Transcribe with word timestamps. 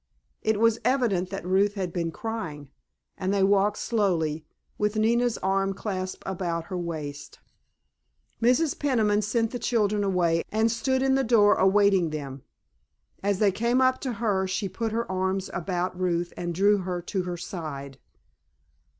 It 0.41 0.59
was 0.59 0.79
evident 0.83 1.29
that 1.29 1.45
Ruth 1.45 1.75
had 1.75 1.93
been 1.93 2.09
crying, 2.09 2.71
and 3.19 3.31
they 3.31 3.43
walked 3.43 3.77
slowly, 3.77 4.43
with 4.79 4.95
Nina's 4.95 5.37
arm 5.37 5.75
clasped 5.75 6.23
about 6.25 6.63
her 6.69 6.75
waist. 6.79 7.37
Mrs. 8.41 8.79
Peniman 8.79 9.21
sent 9.21 9.51
the 9.51 9.59
children 9.59 10.03
away 10.03 10.43
and 10.51 10.71
stood 10.71 11.03
in 11.03 11.13
the 11.13 11.23
door 11.23 11.53
awaiting 11.53 12.09
them. 12.09 12.41
As 13.21 13.37
they 13.37 13.51
came 13.51 13.79
up 13.79 14.01
to 14.01 14.13
her 14.13 14.47
she 14.47 14.67
put 14.67 14.91
her 14.91 15.05
arms 15.11 15.51
about 15.53 15.99
Ruth 15.99 16.33
and 16.35 16.55
drew 16.55 16.77
her 16.79 16.99
to 17.03 17.21
her 17.21 17.37
side. 17.37 17.99